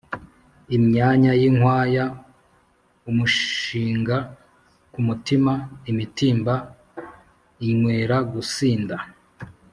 imyama 0.77 1.31
y'inkwaya 1.41 2.05
imushinga 3.09 4.17
ku 4.91 4.99
mutima, 5.07 5.53
imitimba 5.91 6.55
inywera 7.69 8.17
gusinda, 8.33 8.95